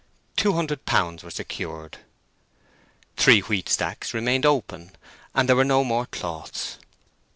Two 0.35 0.53
hundred 0.53 0.85
pounds 0.87 1.21
were 1.21 1.29
secured. 1.29 1.99
Three 3.17 3.41
wheat 3.41 3.69
stacks 3.69 4.15
remained 4.15 4.47
open, 4.47 4.95
and 5.35 5.47
there 5.47 5.55
were 5.55 5.63
no 5.63 5.83
more 5.83 6.07
cloths. 6.07 6.79